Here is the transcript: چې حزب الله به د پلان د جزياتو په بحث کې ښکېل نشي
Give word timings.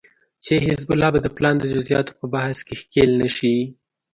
چې 0.43 0.53
حزب 0.65 0.89
الله 0.93 1.09
به 1.13 1.19
د 1.23 1.27
پلان 1.35 1.55
د 1.59 1.63
جزياتو 1.73 2.17
په 2.19 2.25
بحث 2.33 2.59
کې 2.67 2.73
ښکېل 2.81 3.09
نشي 3.21 3.57